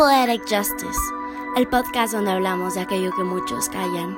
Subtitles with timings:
[0.00, 0.98] Poetic Justice,
[1.58, 4.16] el podcast donde hablamos de aquello que muchos callan,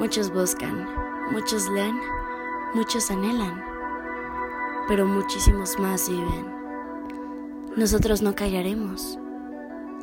[0.00, 0.84] muchos buscan,
[1.30, 2.00] muchos leen,
[2.74, 3.64] muchos anhelan,
[4.88, 6.52] pero muchísimos más viven.
[7.76, 9.20] Nosotros no callaremos.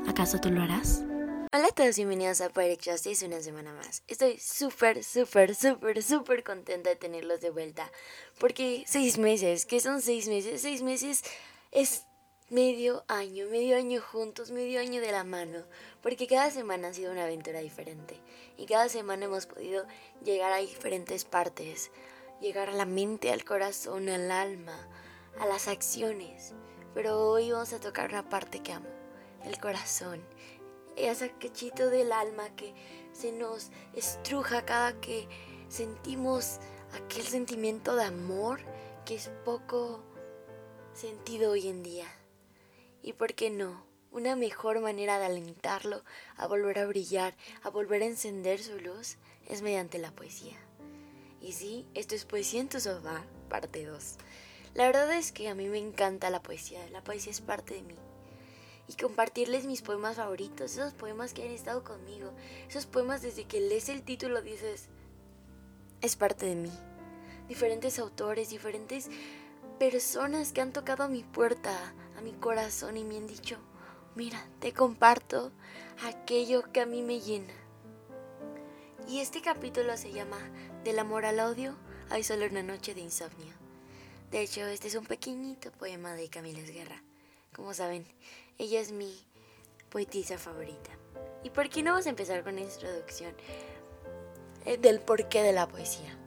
[0.08, 1.04] ¿Acaso tú lo harás?
[1.52, 4.04] Hola a todos, bienvenidos a Poetic Justice una semana más.
[4.08, 7.92] Estoy súper, súper, súper, súper contenta de tenerlos de vuelta.
[8.40, 10.62] Porque seis meses, ¿qué son seis meses?
[10.62, 11.26] Seis meses
[11.72, 12.07] es
[12.50, 15.64] medio año, medio año juntos, medio año de la mano,
[16.02, 18.22] porque cada semana ha sido una aventura diferente
[18.56, 19.86] y cada semana hemos podido
[20.24, 21.92] llegar a diferentes partes,
[22.40, 24.88] llegar a la mente, al corazón, al alma,
[25.40, 26.54] a las acciones.
[26.94, 28.88] Pero hoy vamos a tocar una parte que amo,
[29.44, 30.24] el corazón,
[30.96, 32.74] ese cachito del alma que
[33.12, 35.28] se nos estruja cada que
[35.68, 36.60] sentimos
[36.94, 38.62] aquel sentimiento de amor
[39.06, 40.02] que es poco
[40.94, 42.08] sentido hoy en día.
[43.08, 46.04] Y por qué no, una mejor manera de alentarlo
[46.36, 49.16] a volver a brillar, a volver a encender su luz,
[49.48, 50.58] es mediante la poesía.
[51.40, 54.18] Y sí, esto es Poesía en tu sofá, parte 2.
[54.74, 57.84] La verdad es que a mí me encanta la poesía, la poesía es parte de
[57.84, 57.96] mí.
[58.90, 62.34] Y compartirles mis poemas favoritos, esos poemas que han estado conmigo,
[62.68, 64.90] esos poemas desde que lees el título dices,
[66.02, 66.74] es parte de mí.
[67.48, 69.10] Diferentes autores, diferentes
[69.80, 73.58] personas que han tocado mi puerta, a mi corazón y me han dicho,
[74.16, 75.52] mira, te comparto
[76.04, 77.54] aquello que a mí me llena.
[79.08, 80.38] Y este capítulo se llama
[80.84, 81.76] Del amor al odio,
[82.10, 83.54] hay solo una noche de insomnio.
[84.32, 87.02] De hecho, este es un pequeñito poema de Camila Guerra.
[87.56, 88.06] Como saben,
[88.58, 89.26] ella es mi
[89.90, 90.90] poetisa favorita.
[91.44, 93.34] ¿Y por qué no vamos a empezar con la introducción
[94.66, 96.18] eh, del porqué de la poesía?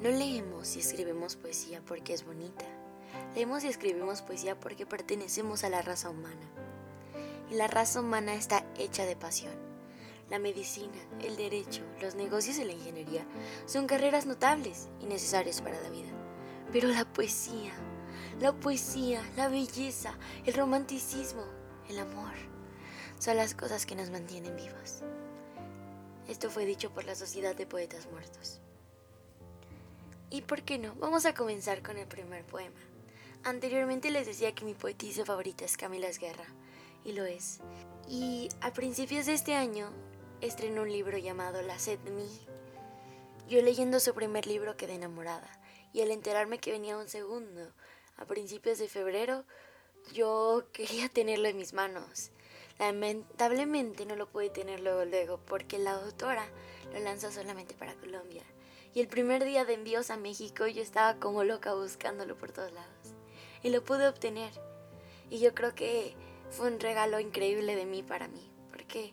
[0.00, 2.64] No leemos y escribimos poesía porque es bonita.
[3.34, 6.46] Leemos y escribimos poesía porque pertenecemos a la raza humana.
[7.50, 9.54] Y la raza humana está hecha de pasión.
[10.28, 13.24] La medicina, el derecho, los negocios y la ingeniería
[13.66, 16.10] son carreras notables y necesarias para la vida.
[16.72, 17.72] Pero la poesía,
[18.38, 21.44] la poesía, la belleza, el romanticismo,
[21.88, 22.32] el amor,
[23.18, 25.02] son las cosas que nos mantienen vivos.
[26.28, 28.60] Esto fue dicho por la Sociedad de Poetas Muertos.
[30.30, 30.94] ¿Y por qué no?
[30.94, 32.80] Vamos a comenzar con el primer poema.
[33.44, 36.46] Anteriormente les decía que mi poetisa favorita es Camila Guerra,
[37.04, 37.58] y lo es.
[38.08, 39.90] Y a principios de este año
[40.40, 42.28] estrenó un libro llamado La sed de mí.
[43.48, 45.50] Yo leyendo su primer libro quedé enamorada,
[45.92, 47.72] y al enterarme que venía un segundo,
[48.16, 49.44] a principios de febrero,
[50.12, 52.30] yo quería tenerlo en mis manos.
[52.78, 56.46] Lamentablemente no lo pude tener luego luego porque la autora
[56.92, 58.44] lo lanzó solamente para Colombia
[58.94, 62.72] y el primer día de envíos a México yo estaba como loca buscándolo por todos
[62.72, 63.01] lados.
[63.62, 64.52] Y lo pude obtener.
[65.30, 66.14] Y yo creo que
[66.50, 68.50] fue un regalo increíble de mí para mí.
[68.70, 69.12] Porque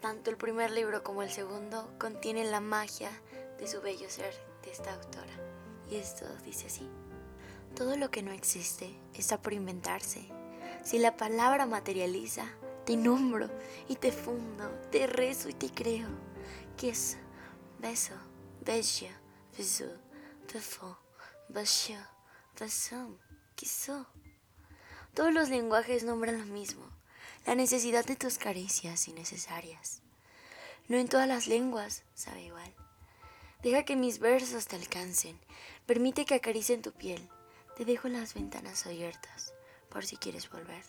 [0.00, 3.10] tanto el primer libro como el segundo contienen la magia
[3.58, 5.32] de su bello ser de esta autora.
[5.90, 6.88] Y esto dice así.
[7.74, 10.28] Todo lo que no existe está por inventarse.
[10.84, 12.46] Si la palabra materializa,
[12.84, 13.48] te nombro
[13.88, 16.08] y te fundo, te rezo y te creo.
[16.76, 17.18] ¿Qué es?
[17.78, 18.14] Beso
[18.60, 19.08] Beja,
[19.56, 19.88] visu,
[20.52, 20.98] befo,
[21.48, 23.18] basam,
[23.58, 24.06] quiso.
[25.14, 26.88] Todos los lenguajes nombran lo mismo,
[27.44, 30.00] la necesidad de tus caricias innecesarias.
[30.86, 32.72] No en todas las lenguas sabe igual.
[33.62, 35.36] Deja que mis versos te alcancen,
[35.86, 37.28] permite que acaricien tu piel.
[37.76, 39.52] Te dejo las ventanas abiertas
[39.88, 40.84] por si quieres volver.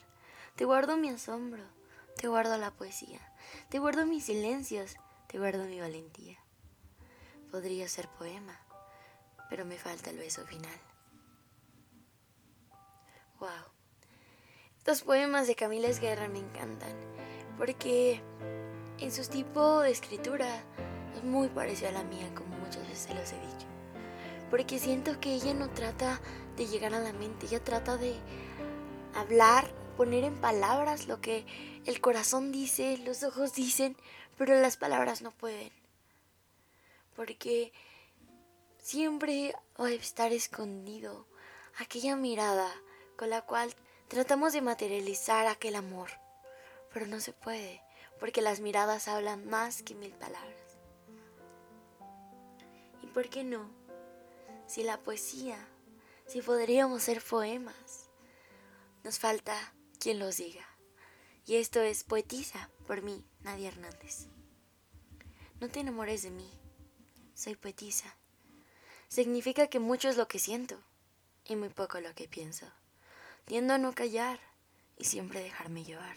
[0.55, 1.63] Te guardo mi asombro,
[2.17, 3.19] te guardo la poesía,
[3.69, 4.97] te guardo mis silencios,
[5.27, 6.37] te guardo mi valentía
[7.49, 8.59] podría ser poema,
[9.49, 10.88] pero me falta el beso final.
[13.39, 13.49] Wow.
[14.77, 16.93] Estos poemas de Camila Esguerra me encantan
[17.57, 18.21] porque
[18.99, 20.63] en su tipo de escritura
[21.15, 23.67] es muy parecido a la mía, como muchas veces los he dicho.
[24.49, 26.19] Porque siento que ella no trata
[26.55, 28.15] de llegar a la mente, ella trata de
[29.13, 31.45] hablar, poner en palabras lo que
[31.85, 33.95] el corazón dice, los ojos dicen,
[34.37, 35.79] pero las palabras no pueden
[37.19, 37.73] porque
[38.77, 41.27] siempre va a estar escondido
[41.77, 42.71] aquella mirada
[43.19, 43.75] con la cual
[44.07, 46.09] tratamos de materializar aquel amor,
[46.93, 47.83] pero no se puede,
[48.17, 50.77] porque las miradas hablan más que mil palabras.
[53.03, 53.69] ¿Y por qué no?
[54.67, 55.57] Si la poesía,
[56.27, 58.09] si podríamos ser poemas,
[59.03, 60.65] nos falta quien los diga.
[61.45, 64.27] Y esto es Poetisa por mí, Nadia Hernández.
[65.59, 66.49] No te enamores de mí,
[67.33, 68.15] soy poetisa.
[69.09, 70.81] Significa que mucho es lo que siento
[71.43, 72.65] y muy poco lo que pienso.
[73.45, 74.39] Tiendo a no callar
[74.97, 76.15] y siempre dejarme llevar.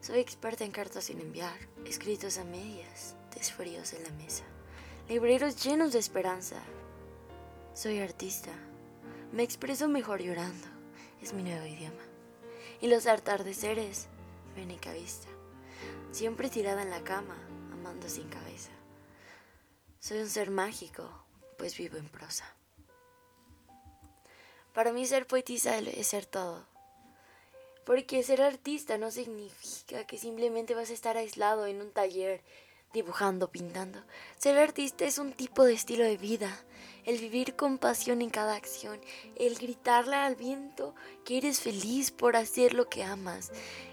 [0.00, 4.44] Soy experta en cartas sin enviar, escritos a medias, desfríos en la mesa,
[5.08, 6.62] libreros llenos de esperanza.
[7.74, 8.52] Soy artista.
[9.32, 10.68] Me expreso mejor llorando.
[11.20, 12.02] Es mi nuevo idioma.
[12.80, 14.08] Y los atardeceres,
[14.54, 15.28] veneca vista.
[16.12, 17.36] Siempre tirada en la cama,
[17.72, 18.70] amando sin cabeza.
[19.98, 21.24] Soy un ser mágico,
[21.56, 22.44] pues vivo en prosa.
[24.74, 26.66] Para mí ser poetisa es ser todo.
[27.86, 32.42] Porque ser artista no significa que simplemente vas a estar aislado en un taller
[32.92, 34.00] dibujando, pintando.
[34.36, 36.64] Ser artista es un tipo de estilo de vida,
[37.04, 39.00] el vivir con pasión en cada acción,
[39.36, 40.94] el gritarle al viento
[41.24, 43.52] que eres feliz por hacer lo que amas,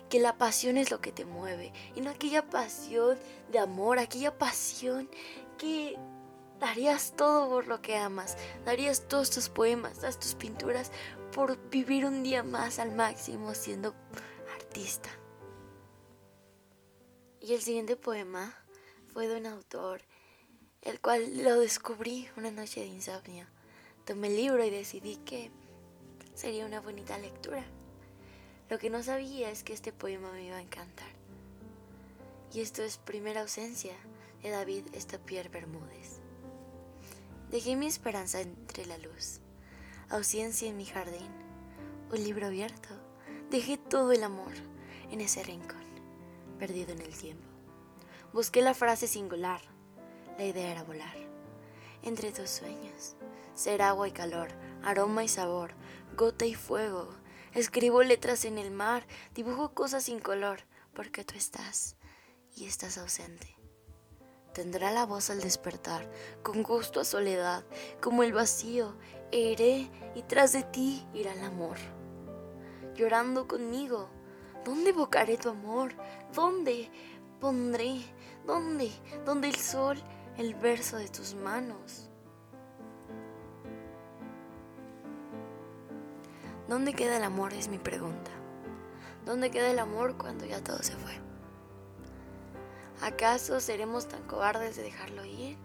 [0.09, 3.17] que la pasión es lo que te mueve, y no aquella pasión
[3.51, 5.09] de amor, aquella pasión
[5.57, 5.97] que
[6.61, 10.91] darías todo por lo que amas, darías todos tus poemas, todas tus pinturas
[11.33, 13.95] por vivir un día más al máximo siendo
[14.53, 15.09] artista.
[17.41, 18.55] Y el siguiente poema
[19.11, 20.03] fue de un autor,
[20.83, 23.47] el cual lo descubrí una noche de insomnio.
[24.05, 25.51] Tomé el libro y decidí que
[26.35, 27.65] sería una bonita lectura.
[28.69, 31.09] Lo que no sabía es que este poema me iba a encantar.
[32.53, 33.95] Y esto es Primera ausencia
[34.43, 36.20] de David Estapier Bermúdez.
[37.51, 39.41] Dejé mi esperanza entre la luz,
[40.07, 41.29] ausencia en mi jardín,
[42.09, 42.87] un libro abierto.
[43.49, 44.53] Dejé todo el amor
[45.09, 45.83] en ese rincón,
[46.57, 47.45] perdido en el tiempo.
[48.31, 49.59] Busqué la frase singular.
[50.37, 51.13] La idea era volar.
[52.03, 53.17] Entre tus sueños.
[53.53, 54.47] Ser agua y calor,
[54.81, 55.73] aroma y sabor,
[56.15, 57.09] gota y fuego.
[57.53, 59.05] Escribo letras en el mar,
[59.35, 60.61] dibujo cosas sin color,
[60.93, 61.97] porque tú estás
[62.55, 63.60] y estás ausente.
[64.53, 66.09] Tendrá la voz al despertar,
[66.43, 67.63] con gusto a soledad,
[68.01, 68.95] como el vacío,
[69.31, 71.77] iré y tras de ti irá el amor.
[72.95, 74.09] Llorando conmigo,
[74.65, 75.93] ¿dónde evocaré tu amor?
[76.33, 76.91] ¿Dónde
[77.39, 78.01] pondré
[78.45, 78.91] ¿Dónde?
[79.25, 79.97] ¿Dónde el sol,
[80.37, 82.09] el verso de tus manos?
[86.67, 87.53] ¿Dónde queda el amor?
[87.53, 88.31] Es mi pregunta.
[89.25, 91.30] ¿Dónde queda el amor cuando ya todo se fue?
[93.01, 95.57] ¿Acaso seremos tan cobardes de dejarlo ir?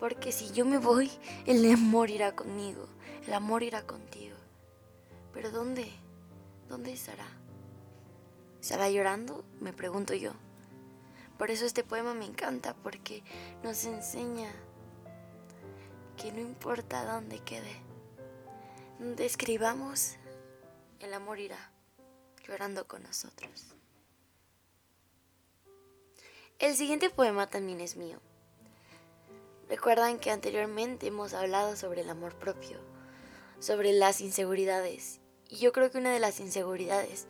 [0.00, 1.08] Porque si yo me voy,
[1.46, 2.88] el amor irá conmigo,
[3.26, 4.36] el amor irá contigo.
[5.32, 5.88] Pero ¿dónde?
[6.68, 7.28] ¿Dónde estará?
[8.60, 9.44] ¿Estará llorando?
[9.60, 10.32] Me pregunto yo.
[11.38, 13.22] Por eso este poema me encanta, porque
[13.62, 14.50] nos enseña
[16.16, 17.76] que no importa dónde quede,
[18.98, 20.16] donde escribamos,
[20.98, 21.70] el amor irá
[22.46, 23.73] llorando con nosotros.
[26.64, 28.16] El siguiente poema también es mío.
[29.68, 32.78] Recuerdan que anteriormente hemos hablado sobre el amor propio,
[33.58, 35.20] sobre las inseguridades.
[35.50, 37.26] Y yo creo que una de las inseguridades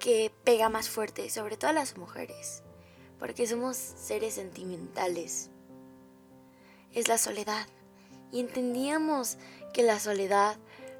[0.00, 2.64] que pega más fuerte, sobre todo a las mujeres,
[3.20, 5.48] porque somos seres sentimentales.
[6.92, 7.68] Es la soledad.
[8.32, 9.38] Y entendíamos
[9.72, 10.56] que la soledad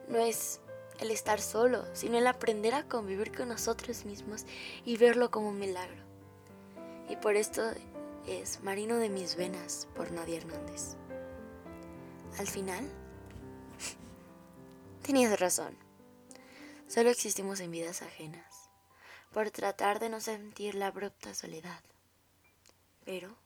[0.08, 0.60] no es
[1.00, 4.46] el estar solo, sino el aprender a convivir con nosotros mismos
[4.84, 6.05] y verlo como un milagro.
[7.08, 7.62] Y por esto
[8.26, 10.96] es Marino de mis venas por Nadia Hernández.
[12.38, 12.84] Al final,
[15.02, 15.76] tenías razón.
[16.88, 18.70] Solo existimos en vidas ajenas,
[19.32, 21.80] por tratar de no sentir la abrupta soledad.
[23.04, 23.36] Pero,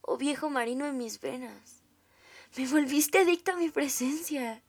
[0.00, 1.82] oh viejo marino en mis venas,
[2.56, 4.62] me volviste adicta a mi presencia.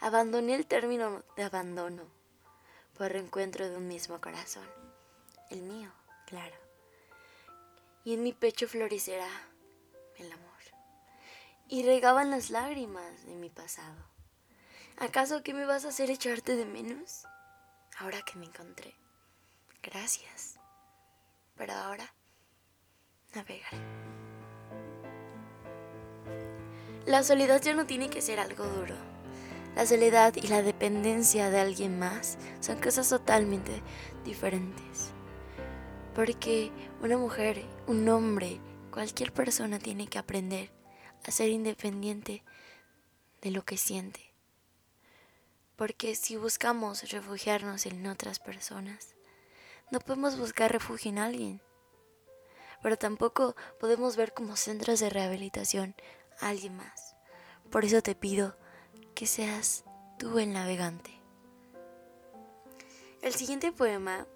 [0.00, 2.04] Abandoné el término de abandono
[2.98, 4.66] por reencuentro de un mismo corazón,
[5.50, 5.90] el mío,
[6.26, 6.65] claro.
[8.06, 9.28] Y en mi pecho florecerá
[10.16, 10.46] el amor.
[11.66, 13.96] Y regaban las lágrimas de mi pasado.
[14.96, 17.24] ¿Acaso qué me vas a hacer echarte de menos?
[17.98, 18.94] Ahora que me encontré.
[19.82, 20.60] Gracias.
[21.56, 22.14] Pero ahora
[23.34, 23.78] navegaré.
[27.06, 28.94] La soledad ya no tiene que ser algo duro.
[29.74, 33.82] La soledad y la dependencia de alguien más son cosas totalmente
[34.24, 35.15] diferentes.
[36.16, 40.72] Porque una mujer, un hombre, cualquier persona tiene que aprender
[41.24, 42.42] a ser independiente
[43.42, 44.32] de lo que siente.
[45.76, 49.14] Porque si buscamos refugiarnos en otras personas,
[49.92, 51.60] no podemos buscar refugio en alguien
[52.82, 55.94] pero tampoco podemos ver como centros de rehabilitación
[56.40, 57.16] a alguien más.
[57.70, 58.56] Por eso te pido
[59.14, 59.84] que seas
[60.18, 61.10] tú el navegante.
[63.22, 64.26] El siguiente poema,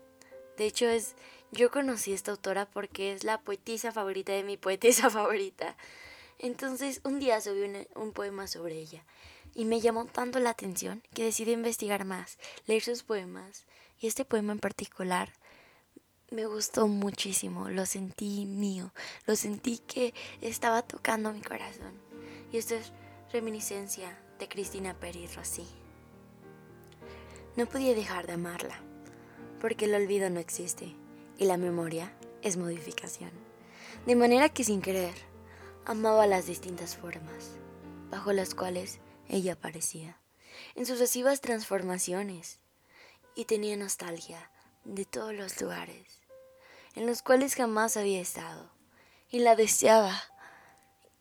[0.61, 1.15] de hecho es,
[1.53, 5.75] yo conocí a esta autora porque es la poetisa favorita de mi poetisa favorita.
[6.39, 9.03] Entonces un día subí un, un poema sobre ella
[9.55, 12.37] y me llamó tanto la atención que decidí investigar más,
[12.67, 13.65] leer sus poemas
[14.01, 15.33] y este poema en particular
[16.31, 18.93] me gustó muchísimo, lo sentí mío,
[19.25, 20.13] lo sentí que
[20.43, 21.95] estaba tocando mi corazón.
[22.53, 22.93] Y esto es
[23.33, 25.67] reminiscencia de Cristina Peri Rossi.
[27.57, 28.90] No podía dejar de amarla,
[29.61, 30.95] porque el olvido no existe
[31.39, 32.13] y la memoria
[32.43, 33.31] es modificación.
[34.07, 35.15] De manera que sin querer,
[35.85, 37.51] amaba las distintas formas
[38.11, 38.99] bajo las cuales
[39.29, 40.19] ella aparecía,
[40.75, 42.59] en sucesivas transformaciones,
[43.37, 44.51] y tenía nostalgia
[44.85, 46.21] de todos los lugares
[46.95, 48.71] en los cuales jamás había estado,
[49.29, 50.21] y la deseaba,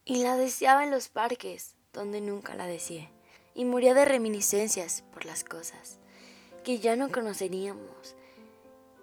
[0.03, 3.09] y la deseaba en los parques, donde nunca la deseé,
[3.53, 5.99] y moría de reminiscencias por las cosas
[6.63, 8.15] que ya no conoceríamos,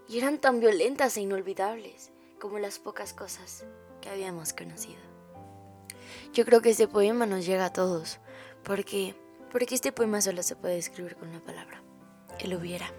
[0.09, 3.65] y eran tan violentas e inolvidables como las pocas cosas
[4.01, 5.01] que habíamos conocido.
[6.33, 8.21] Yo creo que este poema nos llega a todos,
[8.63, 9.15] porque,
[9.51, 11.83] porque este poema solo se puede escribir con una palabra,
[12.39, 12.93] el hubiera.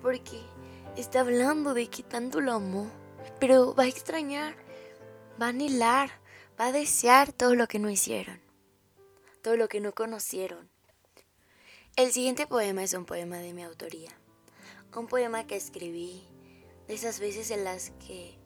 [0.00, 0.40] Porque
[0.96, 2.90] está hablando de que tanto lo amó,
[3.38, 4.54] pero va a extrañar,
[5.40, 6.10] va a anhelar,
[6.58, 8.40] va a desear todo lo que no hicieron,
[9.42, 10.70] todo lo que no conocieron.
[11.96, 14.10] El siguiente poema es un poema de mi autoría,
[15.00, 16.22] un poema que escribí
[16.86, 18.36] de esas veces en las que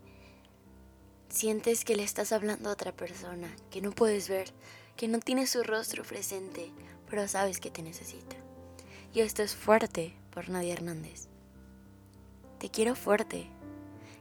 [1.28, 4.52] sientes que le estás hablando a otra persona, que no puedes ver,
[4.96, 6.70] que no tiene su rostro presente,
[7.08, 8.36] pero sabes que te necesita.
[9.12, 11.28] Y esto es fuerte por Nadia Hernández.
[12.58, 13.48] Te quiero fuerte,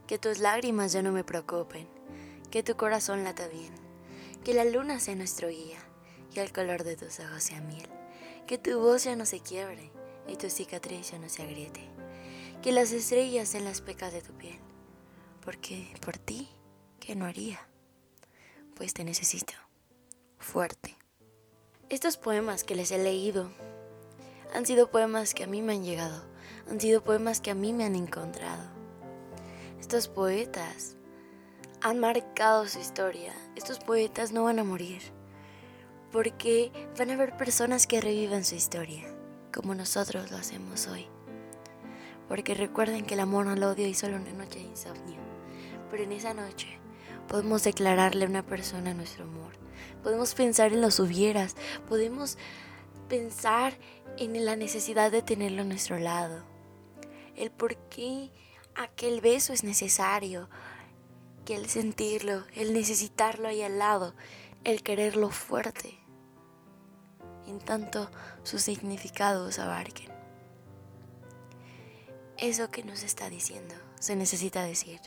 [0.08, 1.88] que tus lágrimas ya no me preocupen,
[2.52, 3.74] que tu corazón lata bien,
[4.44, 5.80] que la luna sea nuestro guía
[6.34, 7.90] y el color de tus ojos sea miel,
[8.46, 9.92] que tu voz ya no se quiebre
[10.28, 11.82] y tu cicatriz ya no se agriete,
[12.62, 14.60] que las estrellas sean las pecas de tu piel,
[15.44, 16.50] porque por ti,
[17.00, 17.68] ¿qué no haría?
[18.76, 19.54] Pues te necesito,
[20.38, 20.96] fuerte.
[21.90, 23.52] Estos poemas que les he leído
[24.54, 26.36] han sido poemas que a mí me han llegado
[26.70, 28.64] han sido poemas que a mí me han encontrado.
[29.80, 30.96] Estos poetas
[31.82, 33.34] han marcado su historia.
[33.56, 35.02] Estos poetas no van a morir.
[36.12, 39.04] Porque van a haber personas que revivan su historia,
[39.54, 41.08] como nosotros lo hacemos hoy.
[42.28, 45.20] Porque recuerden que el amor no lo odio y solo una noche de insomnio.
[45.92, 46.80] Pero en esa noche
[47.28, 49.54] podemos declararle a una persona nuestro amor.
[50.04, 51.56] Podemos pensar en los hubieras.
[51.88, 52.38] Podemos
[53.10, 53.74] pensar
[54.18, 56.56] en la necesidad de tenerlo a nuestro lado
[57.36, 58.32] el por qué
[58.76, 60.50] aquel beso es necesario,
[61.46, 64.16] que el sentirlo, el necesitarlo ahí al lado,
[64.64, 66.00] el quererlo fuerte,
[67.46, 68.10] en tanto
[68.44, 70.15] sus significados abarquen.
[72.38, 75.00] Eso que nos está diciendo se necesita decir,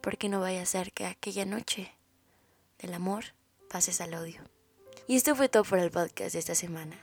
[0.00, 1.92] porque no vaya a ser que aquella noche
[2.78, 3.24] del amor
[3.68, 4.40] pases al odio.
[5.06, 6.96] Y esto fue todo por el podcast de esta semana.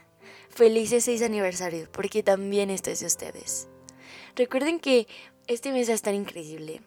[0.48, 3.68] Felices 6 aniversario, porque también esto es de ustedes.
[4.34, 5.06] Recuerden que
[5.46, 6.80] este mes va a increíble.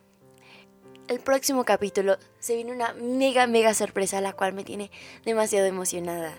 [1.07, 4.91] El próximo capítulo se viene una mega, mega sorpresa, la cual me tiene
[5.23, 6.33] demasiado emocionada.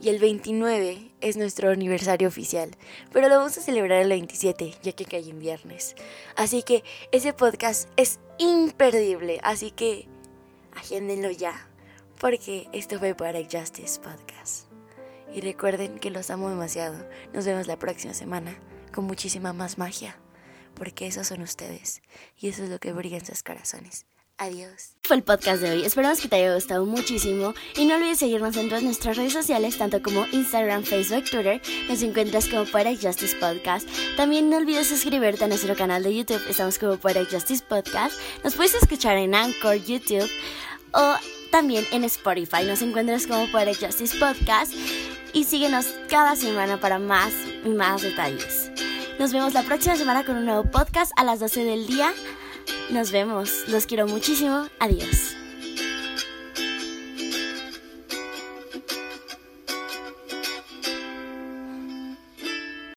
[0.00, 2.70] Y el 29 es nuestro aniversario oficial,
[3.12, 5.96] pero lo vamos a celebrar el 27, ya que cae en viernes.
[6.36, 10.06] Así que ese podcast es imperdible, así que
[10.74, 11.68] agéndenlo ya,
[12.20, 14.66] porque esto fue para Justice Podcast.
[15.34, 17.08] Y recuerden que los amo demasiado.
[17.32, 18.58] Nos vemos la próxima semana
[18.92, 20.16] con muchísima más magia
[20.76, 22.02] porque esos son ustedes
[22.36, 24.06] y eso es lo que brilla en sus corazones.
[24.38, 24.92] Adiós.
[25.04, 25.84] Fue el podcast de hoy.
[25.84, 27.54] Esperamos que te haya gustado muchísimo.
[27.74, 31.62] Y no olvides seguirnos en todas nuestras redes sociales, tanto como Instagram, Facebook, Twitter.
[31.88, 33.88] Nos encuentras como Poetic Justice Podcast.
[34.16, 36.42] También no olvides suscribirte a nuestro canal de YouTube.
[36.50, 38.14] Estamos como Poetic Justice Podcast.
[38.44, 40.28] Nos puedes escuchar en Anchor, YouTube
[40.92, 41.14] o
[41.50, 42.64] también en Spotify.
[42.66, 44.74] Nos encuentras como Poetic Justice Podcast.
[45.32, 47.32] Y síguenos cada semana para más
[47.64, 48.70] y más detalles.
[49.18, 52.12] Nos vemos la próxima semana con un nuevo podcast a las 12 del día.
[52.90, 53.68] Nos vemos.
[53.68, 54.68] Los quiero muchísimo.
[54.78, 55.35] Adiós.